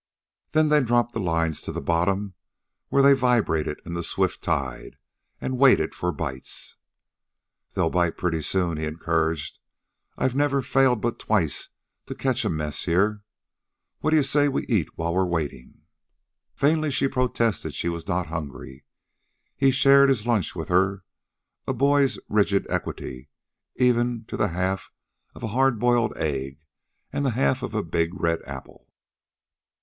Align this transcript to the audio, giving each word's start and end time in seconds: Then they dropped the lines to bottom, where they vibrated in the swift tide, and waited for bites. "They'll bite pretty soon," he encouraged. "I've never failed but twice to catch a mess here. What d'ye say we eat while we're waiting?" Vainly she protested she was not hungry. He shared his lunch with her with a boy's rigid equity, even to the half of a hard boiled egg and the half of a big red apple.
Then 0.53 0.69
they 0.69 0.81
dropped 0.83 1.13
the 1.13 1.19
lines 1.19 1.61
to 1.61 1.71
bottom, 1.79 2.33
where 2.89 3.03
they 3.03 3.13
vibrated 3.13 3.79
in 3.85 3.93
the 3.93 4.01
swift 4.01 4.41
tide, 4.41 4.97
and 5.39 5.59
waited 5.59 5.93
for 5.93 6.11
bites. 6.11 6.77
"They'll 7.75 7.91
bite 7.91 8.17
pretty 8.17 8.41
soon," 8.41 8.77
he 8.77 8.85
encouraged. 8.85 9.59
"I've 10.17 10.33
never 10.33 10.63
failed 10.63 11.01
but 11.01 11.19
twice 11.19 11.69
to 12.07 12.15
catch 12.15 12.43
a 12.43 12.49
mess 12.49 12.85
here. 12.85 13.21
What 13.99 14.09
d'ye 14.09 14.23
say 14.23 14.47
we 14.49 14.65
eat 14.65 14.89
while 14.97 15.13
we're 15.13 15.23
waiting?" 15.23 15.81
Vainly 16.57 16.89
she 16.89 17.07
protested 17.07 17.75
she 17.75 17.87
was 17.87 18.07
not 18.07 18.25
hungry. 18.25 18.83
He 19.55 19.69
shared 19.69 20.09
his 20.09 20.25
lunch 20.25 20.55
with 20.55 20.69
her 20.69 21.03
with 21.67 21.75
a 21.75 21.77
boy's 21.77 22.17
rigid 22.27 22.65
equity, 22.71 23.29
even 23.75 24.25
to 24.29 24.35
the 24.35 24.47
half 24.47 24.91
of 25.35 25.43
a 25.43 25.47
hard 25.53 25.77
boiled 25.77 26.17
egg 26.17 26.57
and 27.13 27.23
the 27.23 27.29
half 27.37 27.61
of 27.61 27.75
a 27.75 27.83
big 27.83 28.19
red 28.19 28.41
apple. 28.47 28.87